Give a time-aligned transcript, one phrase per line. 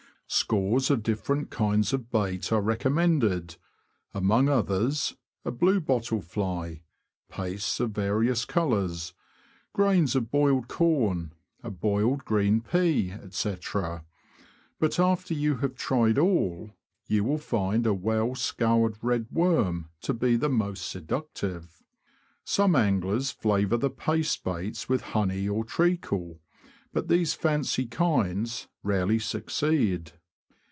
[0.33, 3.57] Scores of different kinds of bait are recommended;
[4.13, 6.83] among others, a bluebottle fly,
[7.29, 9.13] pastes of various colours,
[9.73, 11.33] grains of boiled corn,
[11.63, 13.55] a boiled green pea, &c.;
[14.79, 16.71] but, after you have tried all,
[17.07, 21.83] you will find a well scoured red worm to be the most seductive.
[22.45, 26.39] Some anglers flavour the paste baits with honey or treacle;
[26.93, 30.13] but these fancy kinds rarely succeed.